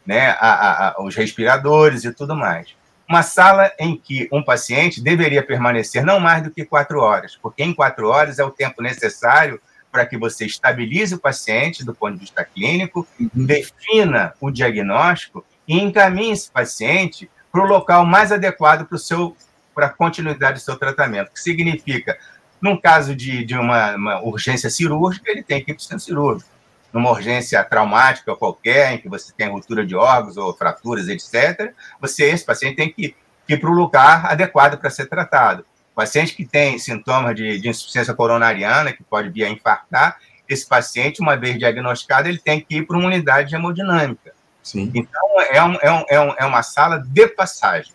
né, 0.08 0.30
a, 0.40 0.88
a, 0.88 1.02
os 1.02 1.14
respiradores 1.14 2.02
e 2.04 2.12
tudo 2.14 2.34
mais. 2.34 2.74
Uma 3.06 3.22
sala 3.22 3.70
em 3.78 3.94
que 3.94 4.26
um 4.32 4.42
paciente 4.42 5.02
deveria 5.02 5.42
permanecer 5.42 6.02
não 6.02 6.18
mais 6.18 6.42
do 6.42 6.50
que 6.50 6.64
quatro 6.64 7.00
horas, 7.00 7.36
porque 7.36 7.62
em 7.62 7.74
quatro 7.74 8.08
horas 8.08 8.38
é 8.38 8.44
o 8.44 8.50
tempo 8.50 8.80
necessário 8.80 9.60
para 9.92 10.06
que 10.06 10.16
você 10.16 10.46
estabilize 10.46 11.14
o 11.14 11.18
paciente 11.18 11.84
do 11.84 11.94
ponto 11.94 12.14
de 12.14 12.20
vista 12.20 12.42
clínico, 12.42 13.06
uhum. 13.20 13.28
defina 13.34 14.32
o 14.40 14.50
diagnóstico 14.50 15.44
e 15.66 15.78
encaminhe 15.78 16.32
esse 16.32 16.50
paciente 16.50 17.30
para 17.52 17.62
o 17.62 17.66
local 17.66 18.06
mais 18.06 18.32
adequado 18.32 18.86
para 18.86 18.96
o 18.96 18.98
seu 18.98 19.36
para 19.74 19.86
a 19.86 19.90
continuidade 19.90 20.54
do 20.54 20.64
seu 20.64 20.76
tratamento, 20.76 21.30
que 21.30 21.38
significa, 21.38 22.18
num 22.60 22.76
caso 22.76 23.14
de, 23.14 23.44
de 23.44 23.54
uma, 23.54 23.94
uma 23.94 24.20
urgência 24.22 24.68
cirúrgica, 24.68 25.30
ele 25.30 25.42
tem 25.42 25.62
que 25.62 25.70
ir 25.70 25.74
para 25.74 25.80
o 25.80 25.84
centro 25.84 26.04
cirúrgico 26.04 26.57
numa 26.92 27.10
urgência 27.10 27.62
traumática 27.64 28.34
qualquer, 28.34 28.92
em 28.92 28.98
que 28.98 29.08
você 29.08 29.32
tem 29.32 29.48
ruptura 29.48 29.84
de 29.84 29.94
órgãos 29.94 30.36
ou 30.36 30.54
fraturas, 30.54 31.08
etc., 31.08 31.72
você, 32.00 32.24
esse 32.24 32.44
paciente 32.44 32.76
tem 32.76 32.90
que 32.90 33.14
ir 33.48 33.58
para 33.58 33.70
o 33.70 33.72
lugar 33.72 34.26
adequado 34.26 34.78
para 34.78 34.90
ser 34.90 35.06
tratado. 35.06 35.64
Paciente 35.94 36.34
que 36.34 36.44
tem 36.44 36.78
sintomas 36.78 37.34
de, 37.34 37.58
de 37.58 37.68
insuficiência 37.68 38.14
coronariana, 38.14 38.92
que 38.92 39.02
pode 39.02 39.30
vir 39.30 39.44
a 39.44 39.48
infartar, 39.48 40.18
esse 40.48 40.66
paciente, 40.66 41.20
uma 41.20 41.36
vez 41.36 41.58
diagnosticado, 41.58 42.28
ele 42.28 42.38
tem 42.38 42.60
que 42.60 42.78
ir 42.78 42.86
para 42.86 42.96
uma 42.96 43.06
unidade 43.06 43.50
de 43.50 43.56
hemodinâmica. 43.56 44.32
Sim. 44.62 44.90
Então, 44.94 45.40
é, 45.50 45.62
um, 45.62 45.74
é, 45.74 45.92
um, 45.92 46.04
é, 46.08 46.20
um, 46.20 46.34
é 46.38 46.44
uma 46.46 46.62
sala 46.62 46.98
de 46.98 47.26
passagem. 47.28 47.92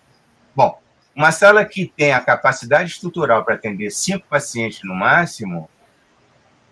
Bom, 0.55 0.79
uma 1.15 1.31
sala 1.31 1.65
que 1.65 1.91
tem 1.95 2.13
a 2.13 2.19
capacidade 2.19 2.91
estrutural 2.91 3.43
para 3.43 3.55
atender 3.55 3.89
cinco 3.91 4.27
pacientes 4.27 4.81
no 4.83 4.93
máximo, 4.93 5.69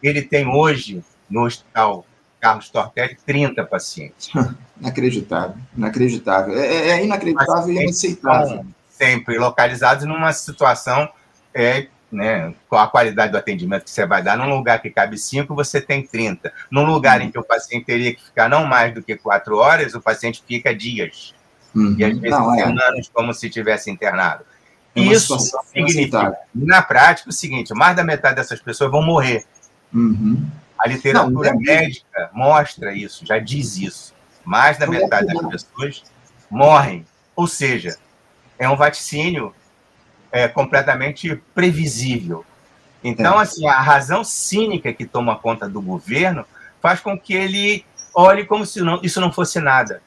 ele 0.01 0.21
tem 0.21 0.47
hoje, 0.47 1.03
no 1.29 1.45
hospital 1.45 2.05
Carlos 2.41 2.69
Tortelli, 2.69 3.15
30 3.25 3.63
pacientes. 3.65 4.31
Inacreditável, 4.81 5.55
inacreditável. 5.77 6.59
É, 6.59 6.65
é, 6.65 6.89
é 6.89 7.05
inacreditável 7.05 7.71
e 7.71 7.83
inaceitável. 7.83 8.65
Sempre 8.89 9.37
localizados 9.37 10.05
numa 10.05 10.33
situação 10.33 11.07
é, 11.53 11.85
né, 12.11 12.51
com 12.67 12.75
a 12.77 12.87
qualidade 12.87 13.31
do 13.31 13.37
atendimento 13.37 13.83
que 13.83 13.91
você 13.91 14.07
vai 14.07 14.23
dar. 14.23 14.35
Num 14.35 14.49
lugar 14.49 14.81
que 14.81 14.89
cabe 14.89 15.19
5, 15.19 15.53
você 15.53 15.79
tem 15.79 16.01
30. 16.01 16.51
Num 16.71 16.83
lugar 16.83 17.19
uhum. 17.19 17.27
em 17.27 17.31
que 17.31 17.37
o 17.37 17.43
paciente 17.43 17.85
teria 17.85 18.15
que 18.15 18.23
ficar 18.23 18.49
não 18.49 18.65
mais 18.65 18.91
do 18.91 19.03
que 19.03 19.15
4 19.15 19.55
horas, 19.55 19.93
o 19.93 20.01
paciente 20.01 20.43
fica 20.47 20.73
dias. 20.73 21.35
Uhum. 21.75 21.95
E 21.99 22.03
às 22.03 22.17
vezes 22.17 22.37
não, 22.37 22.55
é. 22.55 22.63
é. 22.63 23.01
como 23.13 23.35
se 23.35 23.51
tivesse 23.51 23.91
internado. 23.91 24.43
É 24.95 25.01
Isso 25.01 25.37
significa, 25.71 26.35
na 26.53 26.81
prática, 26.81 27.29
o 27.29 27.33
seguinte: 27.33 27.71
mais 27.73 27.95
da 27.95 28.03
metade 28.03 28.35
dessas 28.35 28.59
pessoas 28.59 28.91
vão 28.91 29.03
morrer. 29.03 29.45
Uhum. 29.93 30.45
A 30.81 30.87
literatura 30.87 31.29
não, 31.29 31.29
não 31.29 31.45
é 31.45 31.53
médica 31.53 32.31
mostra 32.33 32.91
isso, 32.91 33.23
já 33.23 33.37
diz 33.37 33.77
isso. 33.77 34.15
Mais 34.43 34.79
da 34.79 34.87
metade 34.87 35.27
das 35.27 35.63
pessoas 35.63 36.03
morrem. 36.49 37.05
Ou 37.35 37.45
seja, 37.45 37.95
é 38.57 38.67
um 38.67 38.75
vaticínio 38.75 39.53
é, 40.31 40.47
completamente 40.47 41.35
previsível. 41.53 42.43
Então, 43.03 43.39
é. 43.39 43.43
assim, 43.43 43.67
a 43.67 43.79
razão 43.79 44.23
cínica 44.23 44.91
que 44.91 45.05
toma 45.05 45.35
conta 45.35 45.69
do 45.69 45.79
governo 45.79 46.45
faz 46.81 46.99
com 46.99 47.17
que 47.17 47.35
ele 47.35 47.85
olhe 48.15 48.43
como 48.45 48.65
se 48.65 48.81
não, 48.81 48.99
isso 49.03 49.21
não 49.21 49.31
fosse 49.31 49.59
nada. 49.59 50.01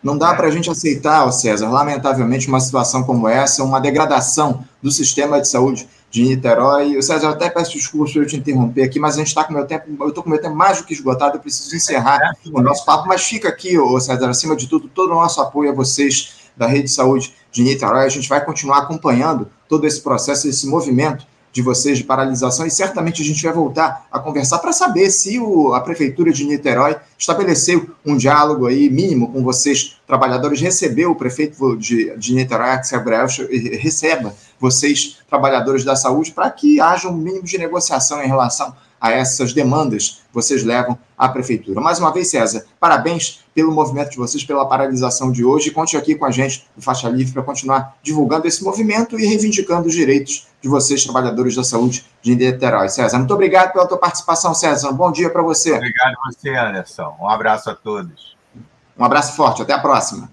Não 0.00 0.16
dá 0.16 0.34
para 0.34 0.46
a 0.46 0.50
gente 0.50 0.70
aceitar, 0.70 1.30
César, 1.32 1.68
lamentavelmente, 1.68 2.48
uma 2.48 2.60
situação 2.60 3.02
como 3.02 3.28
essa, 3.28 3.62
uma 3.64 3.80
degradação 3.80 4.64
do 4.80 4.90
sistema 4.90 5.40
de 5.40 5.48
saúde 5.48 5.88
de 6.12 6.22
Niterói. 6.22 7.00
César, 7.00 7.26
eu 7.26 7.30
até 7.30 7.48
peço 7.48 7.72
desculpas 7.72 8.12
por 8.12 8.22
eu 8.22 8.26
te 8.26 8.36
interromper 8.36 8.82
aqui, 8.82 9.00
mas 9.00 9.14
a 9.14 9.18
gente 9.18 9.28
está 9.28 9.42
com 9.42 9.54
meu 9.54 9.66
tempo, 9.66 9.86
eu 9.98 10.08
estou 10.10 10.22
com 10.22 10.28
meu 10.28 10.40
tempo 10.40 10.54
mais 10.54 10.78
do 10.78 10.84
que 10.84 10.92
esgotado, 10.92 11.38
eu 11.38 11.40
preciso 11.40 11.74
encerrar 11.74 12.36
o 12.52 12.60
nosso 12.60 12.84
papo, 12.84 13.08
mas 13.08 13.24
fica 13.24 13.48
aqui, 13.48 13.78
ô 13.78 13.98
César, 13.98 14.28
acima 14.28 14.54
de 14.54 14.68
tudo, 14.68 14.88
todo 14.88 15.10
o 15.10 15.14
nosso 15.14 15.40
apoio 15.40 15.72
a 15.72 15.74
vocês 15.74 16.50
da 16.54 16.66
Rede 16.66 16.84
de 16.84 16.90
Saúde 16.90 17.34
de 17.50 17.62
Niterói. 17.62 18.04
A 18.04 18.10
gente 18.10 18.28
vai 18.28 18.44
continuar 18.44 18.80
acompanhando 18.80 19.48
todo 19.66 19.86
esse 19.86 20.02
processo, 20.02 20.46
esse 20.46 20.66
movimento 20.66 21.26
de 21.52 21.60
vocês 21.60 21.98
de 21.98 22.04
paralisação 22.04 22.66
e 22.66 22.70
certamente 22.70 23.20
a 23.20 23.24
gente 23.24 23.42
vai 23.42 23.52
voltar 23.52 24.06
a 24.10 24.18
conversar 24.18 24.58
para 24.58 24.72
saber 24.72 25.10
se 25.10 25.38
o, 25.38 25.74
a 25.74 25.80
prefeitura 25.80 26.32
de 26.32 26.44
Niterói 26.44 26.96
estabeleceu 27.18 27.90
um 28.04 28.16
diálogo 28.16 28.66
aí 28.66 28.88
mínimo 28.88 29.30
com 29.30 29.44
vocês 29.44 30.00
trabalhadores, 30.06 30.60
recebeu 30.60 31.10
o 31.10 31.14
prefeito 31.14 31.76
de, 31.76 32.16
de 32.16 32.34
Niterói, 32.34 32.70
Axel 32.70 32.98
Gabriel, 32.98 33.26
receba 33.78 34.34
vocês 34.58 35.18
trabalhadores 35.28 35.84
da 35.84 35.94
saúde 35.94 36.32
para 36.32 36.50
que 36.50 36.80
haja 36.80 37.08
um 37.08 37.16
mínimo 37.16 37.44
de 37.44 37.58
negociação 37.58 38.22
em 38.22 38.26
relação 38.26 38.74
a 39.00 39.10
essas 39.10 39.52
demandas 39.52 40.22
que 40.28 40.34
vocês 40.34 40.62
levam 40.62 40.96
à 41.22 41.28
prefeitura. 41.28 41.80
Mais 41.80 42.00
uma 42.00 42.12
vez, 42.12 42.30
César, 42.30 42.64
parabéns 42.80 43.44
pelo 43.54 43.70
movimento 43.70 44.10
de 44.10 44.16
vocês, 44.16 44.42
pela 44.42 44.66
paralisação 44.66 45.30
de 45.30 45.44
hoje. 45.44 45.70
Conte 45.70 45.96
aqui 45.96 46.16
com 46.16 46.24
a 46.24 46.32
gente 46.32 46.66
do 46.74 46.82
Faixa 46.82 47.08
Livre 47.08 47.32
para 47.32 47.44
continuar 47.44 47.96
divulgando 48.02 48.48
esse 48.48 48.64
movimento 48.64 49.16
e 49.16 49.24
reivindicando 49.24 49.86
os 49.86 49.94
direitos 49.94 50.48
de 50.60 50.68
vocês, 50.68 51.04
trabalhadores 51.04 51.54
da 51.54 51.62
saúde 51.62 52.04
de 52.20 52.34
Niterói. 52.34 52.88
César, 52.88 53.18
muito 53.18 53.32
obrigado 53.32 53.72
pela 53.72 53.86
tua 53.86 53.98
participação, 53.98 54.52
César. 54.52 54.90
Um 54.90 54.94
bom 54.94 55.12
dia 55.12 55.30
para 55.30 55.42
você. 55.42 55.74
Obrigado 55.74 56.14
a 56.24 56.32
você, 56.32 56.56
Anderson. 56.56 57.16
Um 57.20 57.28
abraço 57.28 57.70
a 57.70 57.74
todos. 57.76 58.36
Um 58.98 59.04
abraço 59.04 59.36
forte. 59.36 59.62
Até 59.62 59.74
a 59.74 59.78
próxima. 59.78 60.28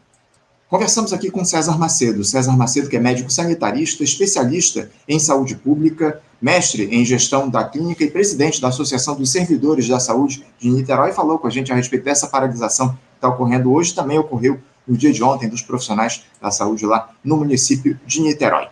Conversamos 0.68 1.14
aqui 1.14 1.30
com 1.30 1.46
César 1.46 1.78
Macedo. 1.78 2.24
César 2.24 2.58
Macedo, 2.58 2.90
que 2.90 2.98
é 2.98 3.00
médico 3.00 3.32
sanitarista, 3.32 4.04
especialista 4.04 4.90
em 5.08 5.20
saúde 5.20 5.56
pública, 5.56 6.20
mestre 6.42 6.86
em 6.92 7.04
gestão 7.04 7.50
da 7.50 7.64
clínica 7.64 8.04
e 8.04 8.12
presidente 8.12 8.62
da 8.62 8.70
Associação 8.70 9.16
dos 9.16 9.32
Servidores 9.32 9.88
da 9.88 10.00
Saúde 10.00 10.46
de 10.60 10.70
Niterói, 10.70 11.12
falou 11.12 11.38
com 11.38 11.48
a 11.48 11.50
gente 11.50 11.72
a 11.72 11.76
respeito 11.76 12.06
dessa 12.06 12.28
paralisação 12.28 12.90
que 12.90 12.98
está 13.16 13.28
ocorrendo 13.28 13.72
hoje, 13.74 13.94
também 13.94 14.18
ocorreu 14.18 14.60
no 14.88 14.98
dia 14.98 15.12
de 15.12 15.24
ontem 15.24 15.50
dos 15.50 15.62
profissionais 15.62 16.24
da 16.42 16.50
saúde 16.50 16.86
lá 16.86 17.10
no 17.24 17.38
município 17.38 18.00
de 18.06 18.22
Niterói. 18.22 18.68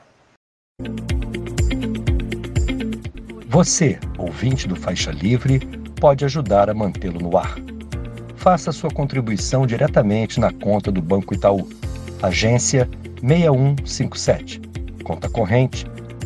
Você, 3.50 4.00
ouvinte 4.18 4.68
do 4.68 4.76
Faixa 4.76 5.12
Livre, 5.12 5.60
pode 6.00 6.24
ajudar 6.26 6.70
a 6.70 6.74
mantê-lo 6.74 7.20
no 7.20 7.38
ar. 7.38 7.56
Faça 8.36 8.72
sua 8.72 8.90
contribuição 8.90 9.66
diretamente 9.66 10.40
na 10.40 10.54
conta 10.54 10.92
do 10.92 11.02
Banco 11.02 11.34
Itaú 11.34 11.68
agência 12.22 12.90
6157, 13.22 14.62
conta 15.04 15.30
corrente 15.30 15.86